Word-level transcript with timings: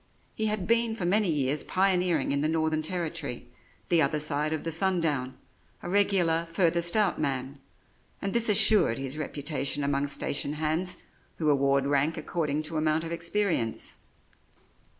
He 0.33 0.47
had 0.47 0.65
been 0.65 0.95
for 0.95 1.05
many 1.05 1.29
years 1.29 1.63
pioneering 1.63 2.31
in 2.31 2.41
the 2.41 2.47
Northern 2.49 2.81
Territory, 2.81 3.47
the 3.89 4.01
other 4.01 4.19
side 4.19 4.51
of 4.51 4.63
the 4.63 4.71
sun 4.71 4.99
down 4.99 5.37
a 5.83 5.89
regular 5.91 6.47
"furthest 6.51 6.97
out 6.97 7.19
man" 7.21 7.59
and 8.19 8.33
this 8.33 8.49
assured 8.49 8.97
his 8.97 9.19
reputation 9.19 9.83
among 9.83 10.07
station 10.07 10.53
hands 10.53 10.97
who 11.35 11.51
award 11.51 11.85
rank 11.85 12.17
according 12.17 12.63
to 12.63 12.77
amount 12.77 13.03
of 13.03 13.11
experience. 13.11 13.97